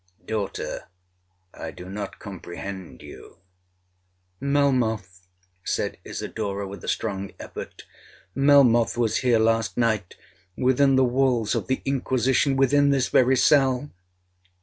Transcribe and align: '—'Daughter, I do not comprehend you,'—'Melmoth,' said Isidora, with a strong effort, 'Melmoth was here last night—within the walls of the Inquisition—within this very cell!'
'—'Daughter, 0.25 0.87
I 1.53 1.69
do 1.69 1.87
not 1.87 2.17
comprehend 2.17 3.03
you,'—'Melmoth,' 3.03 5.27
said 5.63 5.97
Isidora, 6.03 6.67
with 6.67 6.83
a 6.83 6.87
strong 6.87 7.33
effort, 7.39 7.85
'Melmoth 8.33 8.97
was 8.97 9.17
here 9.17 9.37
last 9.37 9.77
night—within 9.77 10.95
the 10.95 11.03
walls 11.05 11.53
of 11.53 11.67
the 11.67 11.83
Inquisition—within 11.85 12.89
this 12.89 13.09
very 13.09 13.35
cell!' 13.37 13.91